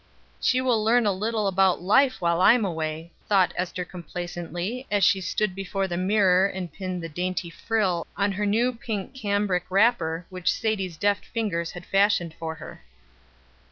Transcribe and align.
"She 0.39 0.61
will 0.61 0.83
learn 0.83 1.05
a 1.05 1.11
little 1.11 1.45
about 1.45 1.79
life 1.83 2.21
while 2.21 2.41
I 2.41 2.53
am 2.53 2.65
away," 2.65 3.11
thought 3.29 3.53
Ester 3.55 3.85
complacently, 3.85 4.87
as 4.89 5.03
she 5.03 5.21
stood 5.21 5.53
before 5.53 5.87
the 5.87 5.95
mirror, 5.95 6.47
and 6.47 6.73
pinned 6.73 7.03
the 7.03 7.07
dainty 7.07 7.51
frill 7.51 8.07
on 8.17 8.31
her 8.31 8.47
new 8.47 8.73
pink 8.73 9.13
cambric 9.13 9.65
wrapper, 9.69 10.25
which 10.31 10.51
Sadie's 10.51 10.97
deft 10.97 11.23
fingers 11.23 11.73
had 11.73 11.85
fashioned 11.85 12.33
for 12.39 12.55
her. 12.55 12.81